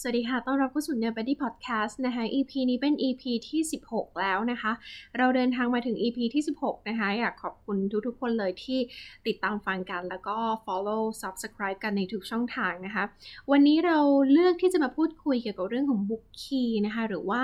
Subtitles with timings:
[0.00, 4.72] สวัสดีค่ะ ต้อนรับเข้าสู่ n e r Buddy Podcast นะคะ EP นี้เป็น EP ที่ 16 แล้วนะคะ
[5.18, 8.78] เราเดินทางมาถึง EP ที่ 16 นะคะ อยากขอบคุณทุกๆ คนเลยที่
[9.26, 10.36] ติดตามฟังกัน แล้วก็
[10.66, 13.04] follow subscribe กันในทุกช่องทางนะคะ
[13.50, 13.98] วันนี้เรา
[14.32, 17.42] เลือกที่จะมาพูดคุยเกี่ยวกับเรื่องของ book key นะคะ หรือว่า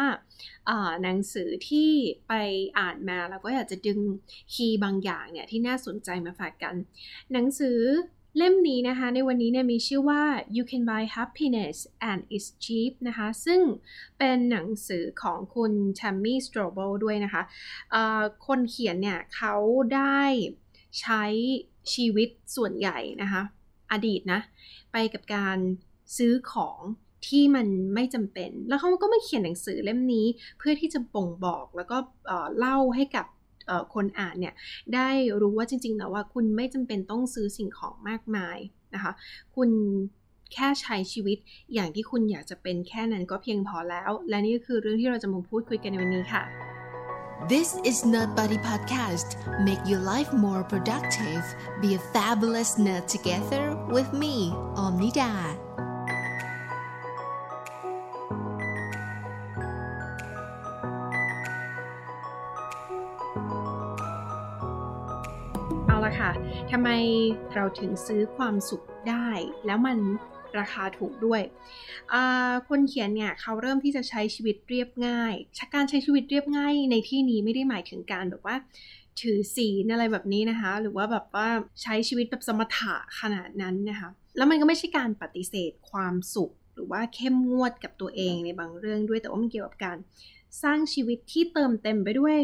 [1.02, 1.90] หนังสือที่
[2.28, 2.32] ไป
[2.78, 4.00] อ่านมาแล้วก็อยากจะดึง
[4.54, 6.74] คีย์บางอย่างเนี่ยที่น่าสนใจมาฝากกัน
[7.32, 7.80] หนังสือ
[8.36, 10.22] เล่มนี้นะคะในวันนี้เนี่ยมีชื่อว่า
[10.56, 11.76] You Can Buy Happiness
[12.10, 13.60] and It's Cheap นะคะซึ่ง
[14.18, 19.54] เป็นหนังสือของคุณแทมมี่สโตรเบลด้วยนะคะะคนเขียนเนี่ยเขา
[19.94, 20.22] ได้
[21.00, 21.24] ใช้
[21.92, 23.42] ชีวิตส่วนใหญ่นะคะ
[23.92, 24.40] อดีตนะ
[24.92, 25.58] ไปกับการ
[26.16, 26.78] ซื้อของ
[27.26, 30.26] ที่มันไม่จำเป็น แล้วเขาก็มาเขียนหนังสือเล่มนี้
[30.58, 31.96] เพื่อที่จะบ่งบอกแล้วก็
[32.58, 33.26] เล่าให้กับ
[33.94, 34.54] คนอ่านเนี่ย
[34.94, 35.08] ได้
[35.40, 38.58] รู้ว่าจริงๆแล้วว่าคุณไม่จำเป็นต้องซื้อสิ่งของมากมาย
[38.94, 39.12] นะคะ
[39.56, 39.70] คุณ
[40.52, 41.38] แค่ใช้ชีวิต
[41.74, 46.44] อย่างที่คุณอยากจะเป็นแค่นั้นก็เพียงพอแล้ว และนี่ก็คือเรื่องที่เราจะมาพูดคุยกันในวันนี้ค่ะ
[47.48, 49.28] This is Nerd Buddy Podcast.
[49.68, 51.44] Make your life more productive.
[51.80, 55.71] Be a fabulous nerd together with me, Omnida.
[66.76, 66.90] ทำไม
[67.54, 69.28] เราถึงซื้อความสุขได้
[69.66, 69.98] แล้วมัน
[70.58, 71.42] ราคาถูกด้วย
[72.68, 75.34] คนเขียนเนี่ยเขาเริ่มที่จะใช้ชีวิตเรียบง่าย
[75.74, 78.56] การใช้ชีวิตเรียบง่ายในที่นี้ไม่ได้หมายถึงการแบบว่า
[79.20, 81.48] ถือศีลอะไรแบบนี้นะคะ หรือว่าแบบว่า
[81.82, 89.98] ใช้ชีวิตแบบสมถะขนาดนั้นนะคะ แล้วมันก็ไม่ใช่การปฏิเสธความสุข หรือว่าเข้มงวดกับตัวเองในบางเรื่องด้วย แต่ว่ามันเกี่ยวกับการ
[90.62, 92.36] สร้างชีวิตที่เติมเต็มไปด้วย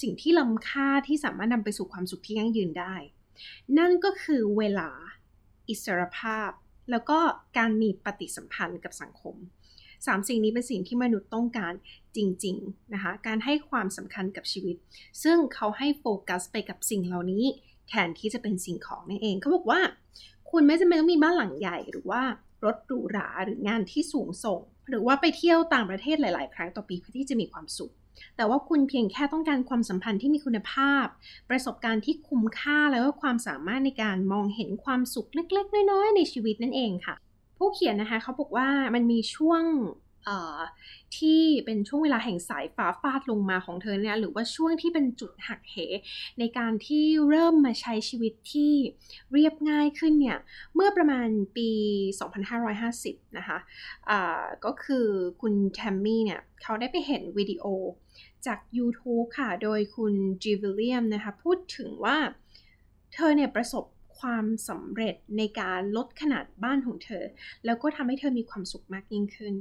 [0.00, 2.94] สิ่งที่ล้ำค่าที่สามารถนำไปสู่ความสุขที่ยั่งยืนได้
[3.78, 4.90] นั่นก็คือเวลา
[5.68, 6.50] อิสรภาพ
[6.90, 7.18] แล้วก็
[7.58, 9.36] การมีปฏิสัมพันธ์กับสังคม
[10.06, 11.74] สามสิ่งนี้เป็นสิ่งที่มนุษย์ต้องการ
[12.16, 14.76] จริงๆนะคะการให้ความสำคัญกับชีวิต
[15.22, 17.44] ซึ่งเขาให้โฟกัสไปกับสิ่งเหล่านี้
[17.88, 19.80] แทนที่จะเป็นสิ่งของนั่นเองเขาบอกว่า
[20.50, 22.22] คุณไม่จำเป็นต้องมีบ้านหลังใหญ่หรือว่า
[22.64, 27.92] รถหรูหราหรืองานที่สูงส่ง หรือว่าไปเที่ยวต่างประเทศหลาย ๆ ครั้งต่อปีเพื่อที่จะมีความสุข
[28.36, 31.06] แต่ว่าคุณเพียงแค่ต้องการความสัมพันธ์ที่มีคุณภาพ
[31.50, 37.14] ประสบการณ์ที่คุ้มค่าแล้วก็ความสามารถในการมองเห็นความสุขเล็ก ๆ น้อยๆในชีวิตนั่นเองค่ะ
[37.58, 39.62] ผู้เขียนนะคะเขาบอกว่ามันมีช่วง
[41.16, 45.76] ที่เป็นช่วงเวลาแห่งสายฟ้าฟาดลงมาของเธอเนี่ยหรือว่าช่วงที่เป็นจุดหักเห
[46.38, 48.72] ในการที่เริ่มมาใช้ชีวิตที่
[49.32, 50.38] เรียบง่ายขึ้นเนี่ย
[50.74, 51.70] เมื่อประมาณปี
[52.52, 55.06] 2550 นะคะะก็คือ
[55.40, 57.64] คุณแทมมี่เนี่ยเขาได้ไปเห็นวิดีโอ
[58.46, 62.16] จาก YouTube ค่ะ โดยคุณจีวิลเลียมนะคะพูดถึงว่า
[63.14, 63.84] เธอเนี่ยประสบ
[64.18, 67.24] ความสำเร็จในการลดขนาดบ้านของเธอ
[67.64, 69.54] แล้วก็ทำให้เธอมีความสุขมากยิ่งขึ้น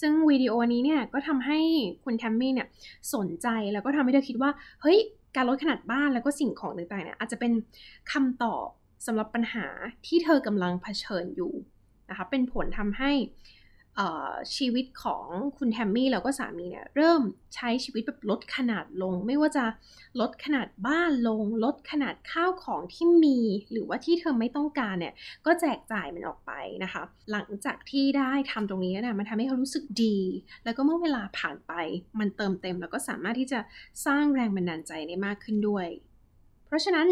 [0.00, 1.58] ซึ่งวิดีโอนี้เนี่ยก็ทำให้
[2.04, 2.68] คุณแทมมี่เนี่ย
[3.14, 4.50] สนใจแล้วก็ทำให้เธอคิดว่า
[4.82, 4.98] เฮ้ย
[5.36, 7.52] การลดขนาดบ้านแล้วก็สิ่งของต่างๆเนี่ยอาจจะเป็น
[8.12, 8.66] คำตอบ
[9.06, 9.66] สำหรับปัญหา
[10.06, 11.52] ที่เธอกำลังเผชิญอยู่
[12.10, 13.12] นะคะเป็นผลทำให้
[14.56, 15.24] ชีวิตของ
[15.58, 17.22] คุณแทมมี่แล้วก็สามีเนี่ยเริ่ม
[17.54, 19.64] ใช้ชีวิตแบบลดขนาดลง ไม่ว่าจะ
[20.20, 23.38] ลดขนาดบ้านลง ลดขนาดข้าวของที่มี
[23.70, 25.14] หรือว่าที่เธอไม่ต้องการเนี่ย
[25.46, 26.52] ก็แจกจ่ายมันออกไป
[26.84, 30.18] นะคะ หลังจากที่ได้ทำตรงนี้นะมันทำให้เขารู้สึกดี
[30.64, 31.72] แล้วก็เมื่อเวลาผ่านไป
[32.20, 33.60] มันเติมเต็ม แล้วก็สามารถที่จะ
[34.06, 35.86] สร้างแรงบันดาลใจได้มากขึ้นด้วย
[36.66, 37.06] เพราะฉะนั้น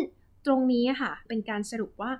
[0.46, 2.10] ตรงนี้ค่ะเป็นการสรุปว่า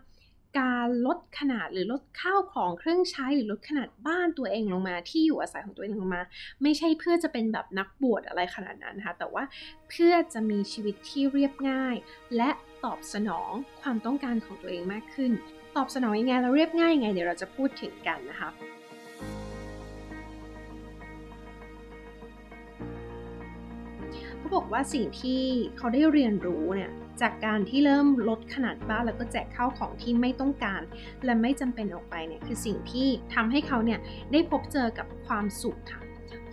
[0.59, 6.23] การลดขนาดหรือลดข้าวของเครื่องใช้หรือลดขนาดบ้านตัวเองลงมา ที่อยู่อาศัยของตัวเองลงมา
[6.63, 9.45] ไม่ใช่เพื่อจะเป็นแบบนักบวชอะไรขนาดนั้นนะคะแต่ว่า
[9.91, 11.97] เพื่อจะมีชีวิตที่เรียบง่าย
[12.37, 12.51] และ
[12.85, 13.53] ตอบสนอง
[13.83, 15.33] ความต้องการของตัวเองมากขึ้น
[15.77, 18.51] ตอบสนองยังไงแล้วเรียบง่ายยังไงเดี๋ยวเราจะพูดถึงกันนะคะ
[24.39, 25.43] เขาบอกว่าสิ่งที่
[25.77, 30.83] เขาได้เรียนรู้เนี่ย จากการที่เริ่มลดขนาดบ้านแล้วก็แจกข้าวของที่ไม่ต้องการ
[31.25, 34.01] และไม่จำเป็นออกไปเนี่ยคือสิ่งที่ทำให้เขาเนี่ย
[34.33, 36.01] ได้พบเจอกับความสุขค่ะ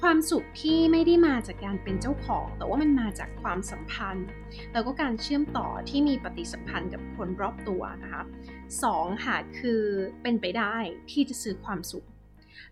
[0.01, 4.27] ความสุขที่ไม่ได้มาจากการเป็นเจ้าของ แต่ว่ามันมาจากความสัมพันธ์
[4.73, 8.23] แล้วก็การเชื่อมต่อที่มีปฏิสัมพันธ์กับคนรอบตัวนะคะ
[8.83, 9.81] สองค่ะคือ
[10.21, 10.75] เป็นไปได้
[11.11, 12.05] ที่จะซื้อความสุข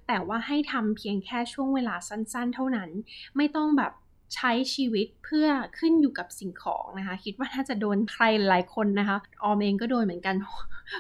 [0.08, 2.90] แต่ว่าให้ทำเพียงแค่ช่วงเวลาสั้นๆ เท่านั้น
[3.38, 3.92] ไม่ต้องแบบ
[4.36, 5.48] ใช้ชีวิตเพื่อ
[5.80, 10.36] ขึ้นอยู่กับสิ่งของนะคะ คิดว่าน่าจะโดนใครหลายคนนะคะ ออมเองก็โดนเหมือนกัน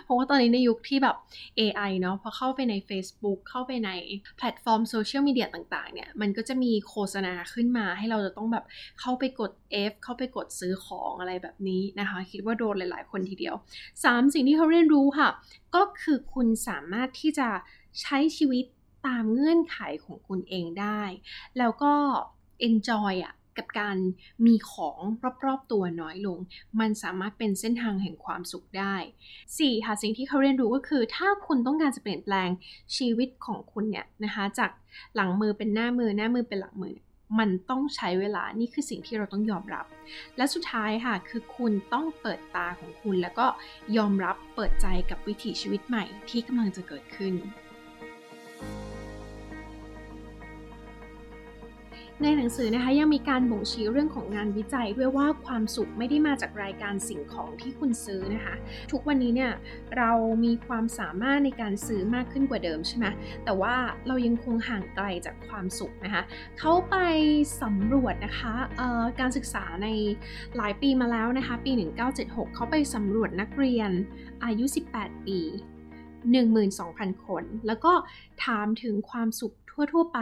[0.03, 1.15] เพราะว่าตอนนี้ในยุคที่แบบ
[1.59, 3.89] AI เนาะพอเข้าไปใน Facebook เข้าไปใน
[4.37, 8.65] แพลตฟอร์มโซเชียลมีเดียต่างๆเนี่ย มันก็จะมีโฆษณาขึ้นมาให้เราจะต้องแบบ
[8.99, 9.51] เข้าไปกด
[9.91, 13.55] F เข้าไปกดซื้อของอะไรแบบนี้นะคะ คิดว่าโดนหลาย ๆ คนทีเดียว
[13.95, 15.29] 3 สิ่งที่เขาเรียนรู้ค่ะ
[15.75, 17.49] ก็คือคุณสามารถที่จะ
[18.01, 18.65] ใช้ชีวิต
[19.07, 21.01] ตามเงื่อนไขของคุณเองได้
[21.57, 21.93] แล้วก็
[22.67, 23.97] enjoy อะกับการ
[24.45, 24.99] มีของ
[25.45, 26.37] รอบๆตัวน้อยลง
[26.79, 28.95] มันสามารถเป็นเส้นทางแห่งความสุขได้
[29.41, 29.85] 4.
[29.85, 32.49] ค่ะสิ่งที่เขาเรียนรู้ก็คือ ถ้าคุณต้องการจะเปลี่ยนแปลง
[32.97, 34.71] ชีวิตของคุณเนี่ยนะคะจาก
[35.15, 36.95] หลังมือเป็นหน้ามือหน้ามือเป็นหลังมือ
[37.39, 39.85] มันต้องใช้เวลานี่คือสิ่งที่เราต้องยอมรับ
[40.37, 43.47] และสุดท้ายค่ะคือคุณต้องเปิดตาของคุณ แล้วก็
[43.97, 47.33] ยอมรับเปิดใจกับวิถีชีวิตใหม่ที่กำลังจะเกิดขึ้น
[52.23, 58.55] ในหนังสือนะคะยังมีการบ่งชี้เรื่องของงานวิจัยด้วยว่าความสุขไม่ได้มาจากรายการสิ่งของที่คุณซื้อนะคะ
[58.91, 59.51] ทุกวันนี้เนี่ย
[59.97, 60.11] เรา
[60.43, 63.05] มีความสามารถในการซื้อมากขึ้นกว่าเดิมใช่ไหม
[63.45, 63.75] แต่ว่า
[64.07, 66.23] เรายังคงห่างไกลจากความสุขนะคะ
[66.59, 66.95] เขาไป
[67.61, 68.53] สำรวจนะคะ
[69.19, 69.87] การศึกษาใน
[70.57, 71.71] หลายปีมาแล้วนะคะ ปี
[72.13, 73.91] 1976 เขาไปสำรวจนักเรียน
[74.43, 74.65] อายุ
[74.95, 75.39] 18 ปี
[76.51, 77.93] 12,000 คน แล้วก็
[78.45, 79.55] ถามถึงความสุข
[79.93, 80.19] ทั่ว ๆ ไป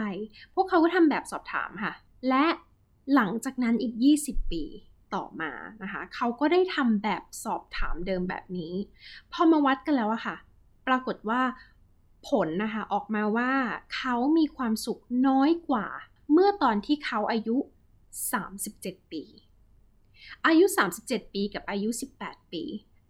[0.54, 1.92] พวกเขาก็ทำแบบสอบถามค่ะ
[2.28, 2.46] และ
[3.14, 4.64] หลังจากนั้นอีก 20 ปี
[5.14, 5.52] ต่อมา
[5.82, 8.74] นะคะ เขาก็ได้ทำแบบสอบถามเดิมแบบนี้
[9.32, 10.36] พอมาวัดกันแล้วอะค่ะ
[10.86, 11.42] ปรากฏว่า
[12.28, 13.52] ผลนะคะออกมาว่า
[13.94, 15.86] เขามีความสุขน้อยกว่า
[16.32, 17.56] เมื่อตอนที่เขาอายุ
[18.34, 19.24] 37 ปี
[20.46, 20.64] อายุ
[21.00, 21.88] 37 ปีกับอายุ
[22.20, 22.62] 18 ปี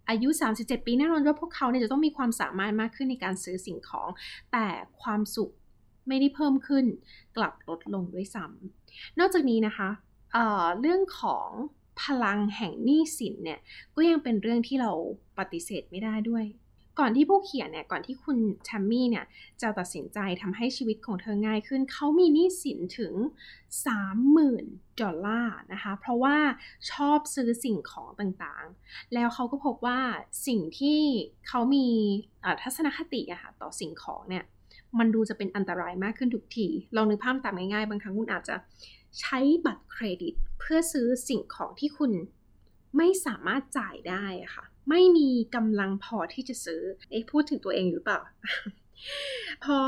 [0.09, 4.09] อายุ 37 ปีแน่นอนว่าพวกเขาเนี่ยจะต้องมีความสามารถมากขึ้นในการซื้อสิ่งของ
[4.51, 4.67] แต่
[5.01, 5.51] ความสุข
[6.07, 6.85] ไม่ได้เพิ่มขึ้น
[7.37, 9.89] กลับลดลงด้วยซ้ำนอกจากนี้นะคะ
[10.33, 11.49] เเรื่องของ
[12.01, 13.59] พลังแห่งหนี้สินเนี่ย
[13.95, 14.91] ก็ยังเป็นเรื่องที่เรา
[15.39, 16.45] ปฏิเสธไม่ได้ด้วย
[16.99, 19.25] ก่อนที่ผู้เขียนเนี่ยก่อนที่คุณแชมมี่เนี่ย
[19.61, 23.13] จะตัดสินใจทำให้ชีวิตของเธอง่ายขึ้น เขามีหนี้สินถึง
[23.87, 26.37] 30,000 ดอลลาร์นะคะ เพราะว่า
[26.91, 29.99] ชอบซื้อสิ่งของต่างๆ แล้วเขาก็พบว่า
[30.47, 31.01] สิ่งที่
[31.47, 31.87] เขามี
[32.61, 34.45] ทัศนคติอะค่ะต่อสิ่งของเนี่ย
[34.99, 38.55] มันดูจะเป็นอันตรายมากขึ้นทุกที ลองนึกภาพตามง่ายๆ บางครั้งคุณอาจจะ
[39.19, 42.11] ใช้บัตรเครดิตเพื่อซื้อสิ่งของที่คุณ
[42.97, 48.19] ไม่สามารถจ่ายได้ค่ะ ไม่มีกำลังพอที่จะซื้อ เอ๊ะพูดถึงตัวเองหรือเปล่า
[49.65, 49.79] พอ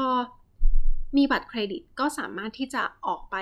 [1.17, 3.35] มีบัตรเครดิตก็สามารถที่จะออกไป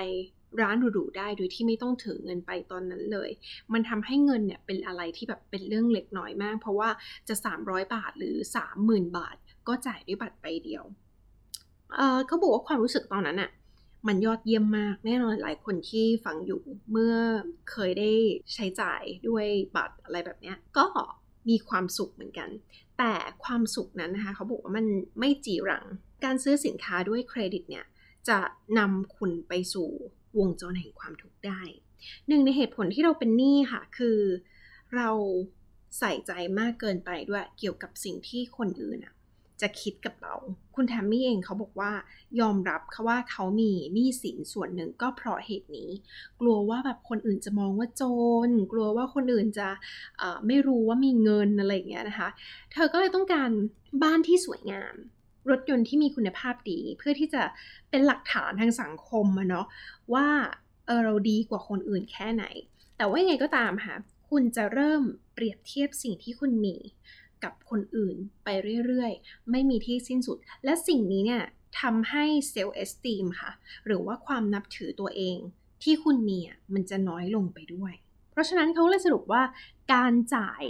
[0.62, 3.30] ร้านหรูๆได้โดยที่ไม่ต้องถือเงินไปตอนนั้นเลย
[3.72, 6.90] มันทำให้เงินเนี่ยเป็นอะไรที่แบบเป็นเรื่องเล็กน้อยมาก เพราะว่า
[7.28, 8.36] จะ 300 บาทหรือ
[8.76, 9.36] 30,000 บาท
[9.68, 10.84] ก็จ่ายด้วยบัตรใบเดียว
[12.26, 13.50] เขาบอกว่าความรู้สึกตอนนั้นอะ
[14.08, 17.14] มันยอดเยี่ยมมากแน่นอนหลายคนที่ฟังอยู่เมื่อ
[17.70, 18.10] เคยได้
[18.54, 19.46] ใช้จ่ายด้วย
[19.76, 20.86] บัตรอะไรแบบนี้ก็
[21.48, 22.48] มีความสุขเหมือนกัน
[22.98, 23.12] แต่
[23.44, 24.86] ความสุขนั้นนะคะเขาบอกว่ามัน
[25.20, 25.84] ไม่จีรัง
[26.24, 27.86] การซื้อสินค้าด้วยเครดิตเนี่ย
[28.28, 28.38] จะ
[28.78, 29.88] นำคุณไปสู่
[30.38, 31.62] วงจรแห่งความทุกข์ได้
[32.28, 34.18] หนึ่งในเหตุผลที่เราเป็นหนี้ค่ะ คือ
[34.96, 35.08] เรา
[35.98, 39.14] ใส่ใจมากเกินไปด้วยเกี่ยวกับสิ่งที่คนอื่นอะ
[39.62, 40.34] จะคิดกับเรา
[40.76, 41.92] คุณแทมมี่เองเขาบอกว่า
[42.40, 45.90] ยอมรับค่ะว่าเขามีหนี้สินส่วนหนึ่งก็เพราะเหตุนี้
[46.40, 48.02] กลัวว่าแบบคนอื่นจะมองว่าโจ
[48.46, 49.68] ร กลัวว่าคนอื่นจะ
[50.46, 52.28] ไม่รู้ว่ามีเงินอะไรอย่างเงี้ยนะคะ
[52.72, 53.50] เธอก็เลยต้องการ
[54.02, 54.94] บ้านที่สวยงาม
[55.50, 57.42] รถยนต์ที่มีคุณภาพดี เพื่อที่จะ
[57.90, 59.66] เป็นหลักฐานทางสังคมอะเนาะ
[60.14, 60.28] ว่า
[60.86, 62.44] เออเราดีกว่าคนอื่นแค่ไหน
[62.96, 63.96] แต่ว่ายังไงก็ตามค่ะ
[64.30, 65.02] คุณจะเริ่ม
[65.34, 66.76] เปรียบเทียบสิ่งที่คุณมี
[67.44, 68.48] กับคนอื่นไป
[68.86, 71.42] เรื่อยๆ ไม่มีที่สิ้นสุด และสิ่งนี้เนี่ย
[71.80, 73.52] ทำให้ self-esteem ค่ะ
[73.86, 75.38] หรือว่าความนับถือตัวเอง
[75.82, 76.38] ที่คุณมี
[76.74, 77.92] มันจะน้อยลงไปด้วย
[78.30, 79.42] เพราะฉะนั้นเขาเลยสรุปว่า
[79.92, 80.62] การจ่าย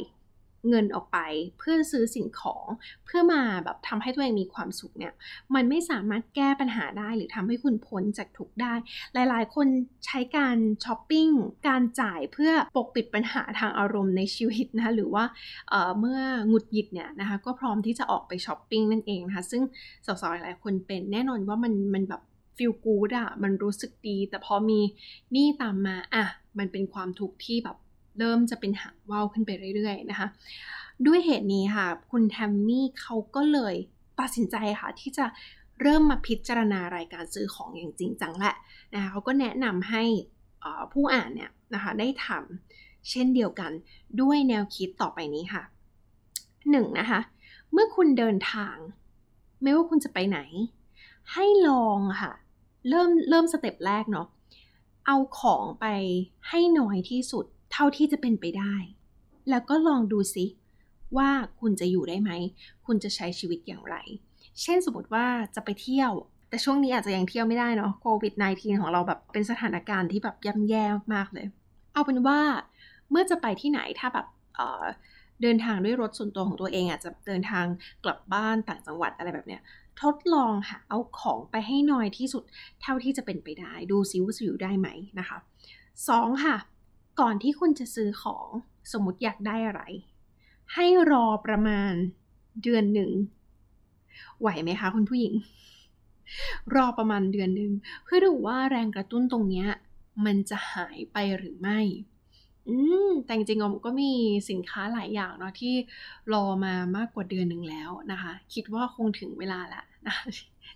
[0.69, 1.19] เงินออกไป
[1.59, 2.66] เพื่อซื้อสิ่งของ
[3.04, 5.12] เพื่อมาแบบทำให้ตัวเองมีความสุขเนี่ย
[5.54, 8.75] มันไม่สามารถแก้ปัญหาได้หรือทำให้คุณพ้นจากทุกข์ได้
[9.14, 9.66] หลายๆ คน
[10.07, 11.28] ใช้การช้อปปิ้ง
[11.69, 15.25] การจ่ายเพื่อปกปิดปัญหาทางอารมณ์ในชีวิตนะคะหรือว่า
[15.69, 19.62] เเมื่อหงุดหงิดเนี่ยนะคะก็พร้อมที่จะออกไปช้อปปิ้งนั่นเองนะคะซึ่ง
[20.07, 22.23] สาวๆหลายคนเป็นแน่นอนว่ามันมันแบบ
[22.57, 24.81] ฟิลกูดอะมันรู้สึกดี แต่พอมี
[25.35, 26.25] นี่ตามมาอะ
[26.59, 27.76] มันเป็นความทุกข์ที่แบบ
[28.19, 30.28] เริ่มจะเป็นหางว่าวขึ้นไปเรื่อยๆนะคะ
[31.07, 33.75] ด้วยเหตุนี้ค่ะ คุณแทมมี่เขาก็เลย
[34.21, 35.26] ตัดสินใจค่ะ ที่จะ
[35.81, 38.54] เริ่มมาพิจารณารายการซื้อของอย่างจริงจังแหละ
[38.95, 40.02] นะคะเขาก็แนะนำให้
[40.92, 43.73] ผู้อ่านเนี่ยนะคะได้ทำเช่นเดียวกัน
[44.21, 45.62] ด้วยแนวคิดต่อไปนี้ค่ะ
[46.28, 46.75] 1.
[46.75, 47.21] นนะคะ
[47.73, 48.76] เมื่อคุณเดินทาง
[49.62, 50.38] ไม่ว่าคุณจะไปไหน
[51.33, 52.33] ให้ลองค่ะ
[52.88, 54.26] เริ่มเริ่มสเต็ปแรกเนาะ
[55.07, 55.87] เอาของไป
[56.49, 58.75] ให้น้อยที่สุด เท่าที่จะเป็นไปได้
[59.50, 60.45] แล้วก็ลองดูซิ
[61.17, 62.31] ว่าคุณจะอยู่ได้ไหม
[62.87, 63.97] คุณจะใช้ชีวิตอย่างไร
[64.62, 66.12] เช่นสมมติว่าจะไปเที่ยว
[66.49, 71.47] แต่ช่วงนี้อาจจะยังเที่ยวไม่ได้เนาะโควิด -19 ของเราแบบเป็นสถานการณ์ที่แบบย่ำแย่มากๆเลย
[71.93, 72.41] เอาเป็นว่า
[73.11, 74.26] เมื่อจะไปที่ไหนถ้าแบบ
[74.57, 77.64] เเดินทางด้วยรถส่วนตัวของตัวเองอาจจะเดินทาง
[78.05, 79.62] กลับบ้านต่างจังหวัดอะไรแบบเนี้ย
[80.02, 82.43] ทดลองค่ะเอาของไปให้น้อยที่สุด
[82.83, 84.88] เท่าที่จะเป็นไปได้ ดูซิว่าจะอยู่ได้ไหม
[85.19, 85.38] นะคะ
[86.09, 86.57] สองค่ะ
[87.21, 88.47] ก่อนที่คุณจะซื้อของ
[88.92, 89.83] สมมติอยากได้อะไร
[90.75, 91.92] ให้รอประมาณ
[92.62, 93.11] เดือนหนึ่ง
[94.40, 95.35] ไหวไหมคะคุณผู้หญิง
[96.75, 97.73] รอประมาณเดือนหนึ่ง
[98.04, 99.69] เพื่อดูว่าแรงกระตุ้นตรงเนี้ย
[100.25, 101.81] มันจะหายไปหรือไม่
[102.69, 102.76] อื
[103.07, 104.11] มแต่จริงๆอมก็มี
[104.50, 105.75] สินค้าหลายอย่างเนาะที่
[106.33, 110.16] รอมามากกว่าเดือนหนึ่งแล้วนะคะ คิดว่าคงถึงเวลาล้วนะ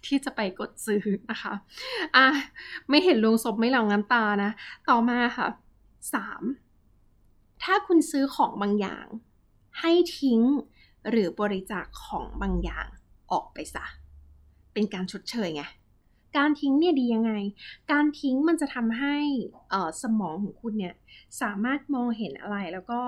[0.07, 1.55] ที่จะไปกดซื้อนะคะ
[2.16, 2.26] อะ
[2.88, 4.50] ไม่เห็นลงศพไม่หลั่งน้ำตานะ
[4.88, 5.49] ต่อมาค่ะ
[6.15, 6.43] สาม
[7.62, 9.07] ถ้าคุณซื้อของบางอย่าง
[9.81, 10.41] ให้ทิ้ง
[11.11, 12.87] หรือบริจาคของบางอย่าง
[13.33, 13.85] ออกไปซะ
[14.73, 15.62] เป็นการชดเชยไง
[16.37, 17.33] การทิ้งเนี่ยดียังไง
[17.93, 19.17] การทิ้งมันจะทำให้
[20.03, 20.95] สมองของคุณเนี่ย
[21.41, 23.00] สามารถมองเห็นอะไรแล้วก็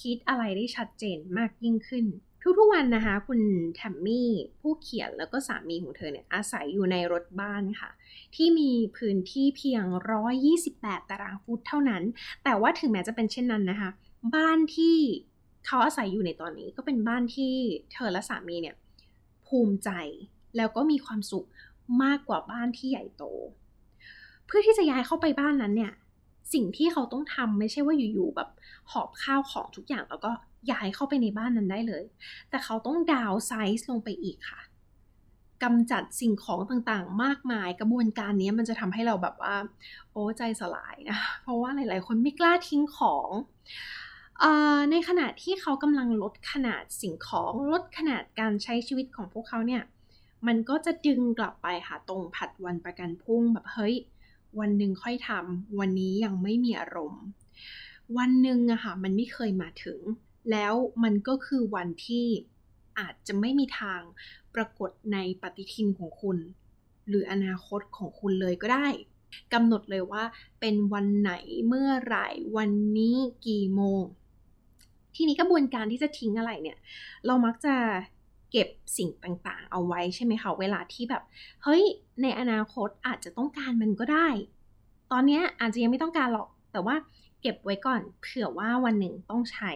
[0.00, 2.06] คิดอะไรได้ชัดเจนมากยิ่งขึ้น
[2.42, 3.40] ทุกๆวันนะคะ คุณ
[3.74, 4.28] แทมมี่
[4.60, 7.90] ผู้เขียนแล้วก็สามีของเธอเนี่ยอาศัยอยู่ในรถบ้านค่ะ
[8.34, 9.84] ที่มีพื้นที่เพียง
[10.46, 12.02] 128 ตารางฟุตเท่านั้น
[12.44, 13.90] แต่ว่าถึงแม้จะเป็นเช่นนั้นนะคะ
[14.34, 14.96] บ้านที่
[15.66, 17.54] เขาอาศัยอยู่ในตอนนี้ก็เป็นบ้านที่
[17.92, 18.76] เธอและสามีเนี่ย
[19.46, 19.90] ภูมิใจ
[20.56, 21.46] แล้วก็มีความสุข
[22.02, 23.24] มากกว่าบ้านที่ใหญ่โต
[24.46, 25.92] เพื่อที่จะย้ายเข้าไปบ้านนั้นเนี่ย
[26.54, 28.48] สิ่งที่เขาต้องทำไม่ใช่ว่าอยู่ๆแบบ
[28.90, 30.30] หอบข้าวของทุกอย่างแล้วก็
[30.70, 32.04] ย้ายเข้าไปในบ้านนั้นได้เลย
[32.50, 34.60] แต่เขาต้องดาวไซส์ลงไปอีกค่ะ
[35.62, 39.56] กำจัดสิ่งของต่างๆ มากมายกระบวนการนี้มันจะทำให้เราแบบว่า
[40.10, 43.28] โอ้ใจสลายนะ เพราะว่าหลายๆ คนไม่กล้าทิ้งของ
[44.90, 49.82] ในขณะที่เขากำลังลดขนาดสิ่งของลดขนาดการใช้ชีวิตของพวกเขาเนี่ย
[50.46, 53.94] มันก็จะดึงกลับไปค่ะตรงผัดวันประกันพรุ่งแบบเฮ้ย
[54.58, 57.22] วันหนึ่งค่อยทำวันนี้ยังไม่มีอารมณ์
[58.18, 60.00] วันหนึ่งอะค่ะมันไม่เคยมาถึง
[60.50, 62.26] แล้วมันก็คือวันที่
[62.98, 64.00] อาจจะไม่มีทาง
[64.54, 66.38] ปรากฏในปฏิทินของคุณ
[67.08, 68.88] หรืออนาคตของคุณเลยก็ได้
[69.52, 70.24] กำหนดเลยว่า
[70.60, 71.32] เป็นวันไหน
[71.68, 73.16] เมื่อไหร่วันนี้
[73.46, 74.02] กี่โมง
[75.16, 76.78] ทีนี้กระบวนการที่จะทิ้งอะไรเนี่ย
[77.26, 77.74] เรามักจะ
[78.50, 81.22] เก็บสิ่งต่างๆ เอาไว้ใช่ไหมคะเวลาที่แบบ
[81.62, 81.82] เฮ้ย
[82.22, 84.28] ในอนาคตอาจจะต้องการมันก็ได้
[85.12, 86.96] ตอนนี้อาจจะยังไม่ต้องการหรอก แต่ว่า
[87.40, 89.72] เก็บไว้ก่อนเผื่อว่าวันหนึ่งต้องใช้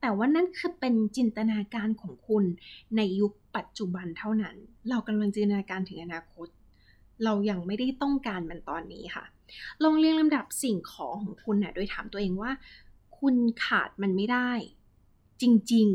[0.00, 2.44] แต่ว่านั่นคือเป็นจินตนาการของคุณ
[2.96, 4.56] ในยุคปัจจุบันเท่านั้น
[4.88, 6.48] เรากำลังจินตนาการถึงอนาคต
[7.24, 9.24] เรายังไม่ได้ต้องการมันตอนนี้ค่ะ
[9.82, 12.52] ลองเรียงลำดับสิ่งของของคุณนะโดยถามตัวเองว่า
[13.18, 14.50] คุณขาดมันไม่ได้
[15.42, 15.88] จริง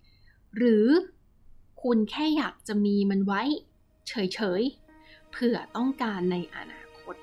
[0.00, 0.86] ๆ หรือ
[1.82, 3.42] คุณแค่อยากจะมีมันไว้
[4.08, 7.14] เฉยๆ เผื่อต้องการในอนาคต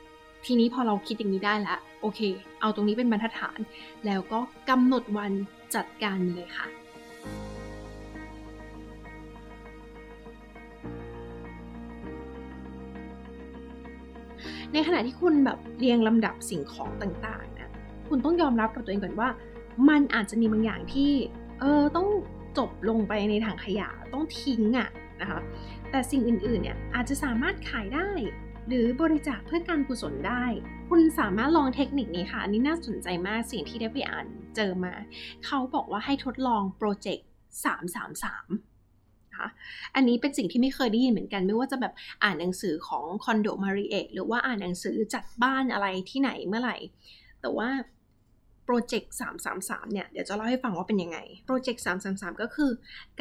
[0.45, 2.19] ทีนี้พอเราคิดอย่างนี้ได้แล้วโอเค
[2.61, 3.59] เอาตรงนี้เป็นบรรทัดฐาน
[4.05, 4.39] แล้วก็
[4.69, 5.31] กำหนดวัน
[5.75, 6.67] จัดการเลยค่ะ
[14.73, 17.71] ในขณะที่คุณแบบเรียงลำดับสิ่งของต่างๆนะ
[18.09, 19.29] คุณต้องยอมรับกับตัวเองก่อนว่า
[19.89, 21.11] มันอาจจะมีบางอย่างที่
[21.59, 22.07] เออต้อง
[22.59, 24.89] จบลงไปในถังขยะต้องทิ้งอะ่ะ
[25.21, 25.39] นะคะ
[25.91, 28.09] แต่สิ่งอื่นๆเนี่ยอาจจะสามารถขายได้
[28.67, 30.45] หรือบริจาคเพื่อการกุศลได้
[30.89, 34.25] คุณสามารถลองเทคนิคนี้ค่ะ อันนี้น่าสนใจมากสิ่งที่ได้ไปอ่าน
[34.55, 34.93] เจอมา
[35.45, 37.27] เขาบอกว่าให้ทดลองโปรเจกต์
[38.05, 39.49] 333นะคะ
[39.95, 46.77] อันนี้เป็นสิ่งที่ไม่เคยได้ยินเหมือนกัน ไม่ว่าจะแบบอ่านหนังสือของคอนโดมาริเอหรือว่าอ่านหนังสือจัดบ้านอะไรที่ไหนเมื่อไหร่
[47.41, 47.69] แต่ว่า
[48.71, 49.15] โปรเจกต์
[49.53, 52.71] 333 เนี่ย เดี๋ยวจะเล่าให้ฟังว่าเป็นยังไง โปรเจกต์333 ก็คือ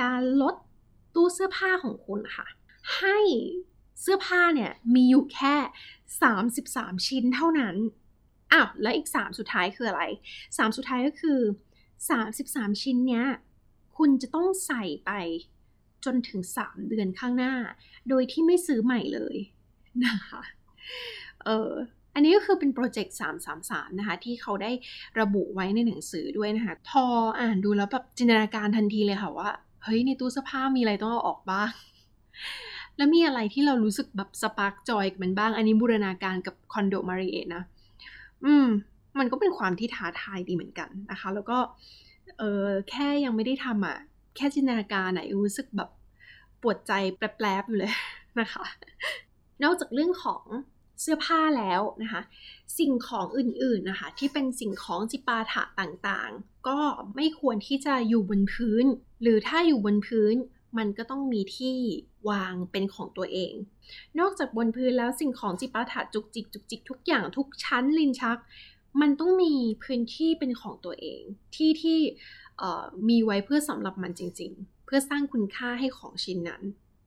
[0.03, 0.55] การลด
[1.15, 2.47] ตู้เสื้อผ้าของคุณค่ะ
[2.99, 3.19] ให้
[4.01, 5.57] เสื้อผ้าเนี่ยมีอยู่แค่
[6.31, 7.77] 33 ชิ้นเท่านั้น
[8.53, 10.03] อ้าว แล้วอีก 3 สุดท้ายคืออะไร
[10.39, 11.41] 3 สุดท้ายก็คือ
[12.11, 13.27] 33 ชิ้นเนี้ย
[13.97, 15.11] คุณจะต้องใส่ไป
[16.05, 17.55] จนถึง 3 เดือนข้างหน้า
[18.09, 19.37] โดยที่ไม่ซื้อใหม่เลย
[20.05, 20.43] นะคะ
[21.45, 21.73] เออ
[22.19, 23.17] อันนี้ก็คือเป็นโปรเจกต์
[23.57, 24.71] 333 นะคะ ที่เขาได้
[25.21, 27.05] ระบุไว้ในหนังสือด้วยนะคะ พอ
[27.41, 29.49] อ่านดูแล้วแบบจินตนาการทันทีเลยค่ะว่า
[29.85, 31.71] เฮ้ย ในตู้เสื้อผ้ามีอะไรต้องเอาออกบ้าง
[32.97, 37.63] แล้วมีอะไรที่เรารู้สึกแบบสปาร์กจอยกับมันบ้าง อันนี้บูรณาการกับคอนโดมาริเอตนะ
[38.45, 38.67] อืม
[39.19, 41.59] มันก็เป็นความที่ท้าทายดีเหมือนกันนะคะ แล้วก็
[42.39, 43.97] เออแค่ยังไม่ได้ทำอะ
[44.37, 45.91] แค่จินตนาการไหนรู้สึกแบบ
[46.63, 47.93] ปวดใจแปลบๆอยู่เลย
[48.41, 48.65] นะคะ
[49.63, 50.43] นอกจากเรื่องของ
[51.01, 52.23] เสื้อผ้าแล้วนะคะ
[52.79, 56.79] สิ่งของอื่นๆนะคะ ที่เป็นสิ่งของจิปาถะต่างๆ ก็
[57.17, 58.85] ไม่ควรที่จะอยู่บนพื้น
[59.23, 60.35] หรือถ้าอยู่บนพื้น
[60.79, 61.77] มันก็ต้องมีที่
[62.31, 63.53] วางเป็นของตัวเอง
[64.19, 68.39] นอกจากบนพื้นแล้วสิ่งของจิปาถะจุกจิกจุกจิกทุกอย่างทุกชั้นลินชัก
[69.01, 71.23] มันต้องมีพื้นที่เป็นของตัวเอง
[71.55, 71.99] ที่ที่
[73.09, 76.63] มีไว้เพื่อสำหรับมันจริง ๆ เพื่อสร้างคุณค่าให้ของชิ้นนั้น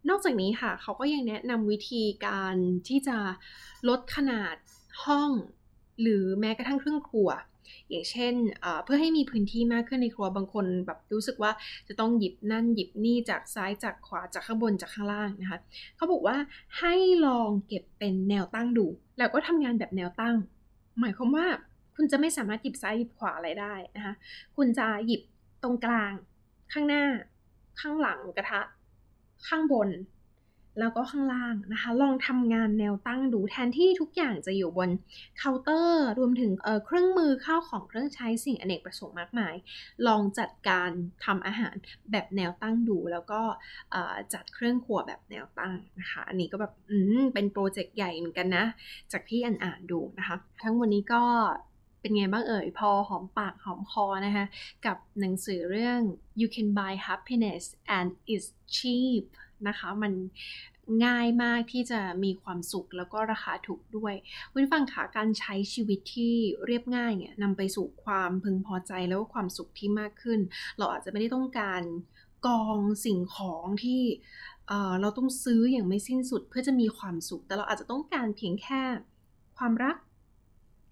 [0.10, 2.56] นอกจากนี้ค่ะ เขาก็ยังแนะนำวิธีการ
[2.88, 3.18] ที่จะ
[3.90, 4.56] ลดขนาด
[5.06, 5.32] ห้อง
[6.02, 7.30] หรือแม้กระทั่งเครื่องครัว
[7.90, 8.34] อย่างเช่น
[8.84, 11.52] เพื่อให้มีพื้นที่มากขึ้นในครัวบางคนแบบรู้สึกว่า
[11.88, 15.60] จะต้องหยิบนั่นหยิบนี่จากซ้ายจากขวาจากข้างบนจากข้างล่างนะคะ
[15.96, 16.38] เขาบอกว่า
[16.80, 16.94] ให้
[17.26, 18.86] ลองเก็บเป็นแนวตั้งดู
[19.18, 20.36] แล้วก็ทำงานแบบแนวตั้ง
[21.00, 21.46] หมายความว่า
[21.96, 24.14] คุณจะไม่สามารถหยิบซ้ายหยิบขวาอะไรได้นะคะ
[24.58, 25.22] คุณจะหยิบ
[25.64, 26.14] ตรงกลาง
[26.74, 27.04] ข้างหน้า
[27.80, 28.62] ข้างหลังกระทะ
[29.48, 29.90] ข้างบน
[30.80, 34.90] แล้วก็ข้างล่างนะคะ ลองทำงานแนวตั้งดูแทนที่ทุกอย่างจะอยู่บน
[35.38, 39.56] เคาน์เตอร์ รวมถึงเเครื่องมือข้าวของเครื่องใช้สิ่งอเนกประสงค์มากมาย
[40.08, 40.90] ลองจัดการ
[41.26, 41.76] ทำอาหาร
[42.12, 43.42] แบบแนวตั้งดู แล้วก็
[44.34, 46.74] จัดเครื่องครัวแบบแนวตั้งนะคะ อันนี้ก็แบบ
[47.34, 48.66] เป็นโปรเจกต์ใหญ่เหมือนกันนะ
[49.12, 51.24] จากที่อ่านอ่านดูนะคะ ทั้งวันนี้ก็
[52.02, 54.46] เป็นไงบ้างเอ่ย พอหอมปากหอมคอนะคะ
[54.86, 56.00] กับหนังสือเรื่อง
[56.40, 57.64] you can buy happiness
[57.98, 59.26] and it's cheap
[59.68, 60.14] นะคะ มัน
[61.06, 64.14] ง่ายมากที่จะมีความสุขแล้วก็ราคาถูกด้วย
[64.52, 70.40] คุณฟังคะการใช้ชีวิตที่เรียบง่ายเนี่ยนำไปสู่ความพึงพอใจแล้วก็ความสุขที่มากขึ้น
[70.78, 71.82] เราอาจจะไม่ได้ต้องการ
[72.48, 74.02] กองสิ่งของที่
[75.02, 78.82] เราต้องซื้ออย่างไม่สิ้นสุดเพื่อจะมีความสุข แต่เราอาจจะต้องการเพียงแค่
[79.58, 79.96] ความรัก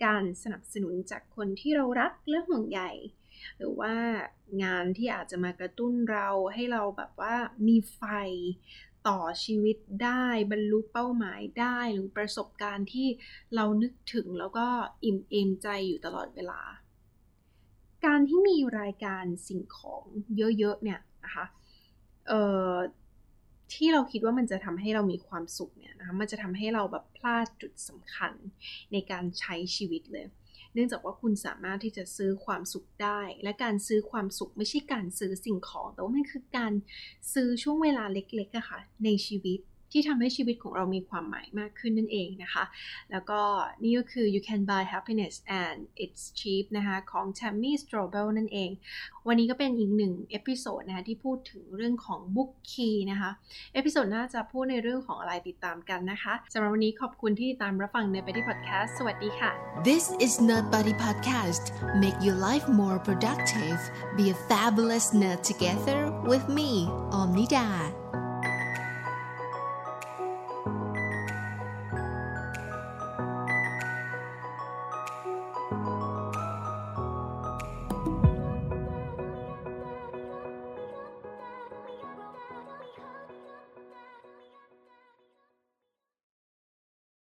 [0.05, 2.81] การสนับสนุนจากคนที่เรารักและห่วงใย
[3.57, 3.95] หรือว่า
[4.63, 7.35] งานที่อาจจะมากระตุ้นเราให้เราแบบว่า
[7.67, 8.01] มีไฟ
[9.07, 13.07] ต่อชีวิตได้บรรลุเป้าหมายได้หรือประสบการณ์ที่
[13.55, 14.67] เรานึกถึงแล้วก็
[15.03, 16.61] อิ่มเอมใจอยู่ตลอดเวลา
[18.05, 20.03] การที่มีรายการสิ่งของ
[20.37, 21.45] เยอะๆเนี่ยนะคะ
[22.27, 22.41] เอ่
[22.71, 22.73] อ
[23.73, 28.33] ที่เราคิดว่ามันจะทำให้เรามีความสุขเนี่ยนะคะมันจะทำให้เราแบบพลาดจุดสำคัญ
[28.91, 30.27] ในการใช้ชีวิตเลย
[30.73, 36.73] เนื่องจากว่าคุณสามารถที่จะซื้อความสุขได้ และการซื้อความสุขไม่ใช่การซื้อสิ่งของ แต่ว่ามันคือการ
[37.33, 39.59] ซื้อช่วงเวลาเล็กๆอะค่ะในชีวิต
[39.91, 42.63] ที่ทำให้ชีวิตของเรามีความหมายมากขึ้นนั่นเองนะคะ
[43.11, 43.39] แล้วก็
[43.83, 48.69] นี่ก็คือ you can buy happiness and it's cheap นะคะของ Tammy Strobel นั่นเอง
[49.27, 53.31] วันนี้ก็เป็นอีกหนึ่ง episode นะคะที่พูดถึงเรื่องของ book key นะคะ
[53.73, 59.51] เอพิโซดหน้าจะพูดในเรื่องของอะไรติดตามกันนะคะสำหรับวันนี้ขอบคุณที่ติดตามรับฟังใน Buddy Podcast สวัสดีค่ะ
[59.89, 61.63] This is Nerd Buddy Podcast
[62.03, 63.79] make your life more productive
[64.17, 65.99] be a fabulous nerd together
[66.31, 66.69] with me
[67.19, 67.67] Omnida